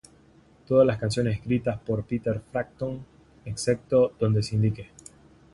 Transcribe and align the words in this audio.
Todas 0.67 0.87
las 0.87 0.97
canciones 0.97 1.37
escritas 1.37 1.79
por 1.79 2.03
Peter 2.03 2.41
Frampton; 2.51 3.05
excepto 3.45 4.13
donde 4.19 4.41
se 4.41 4.55
indique. 4.55 4.89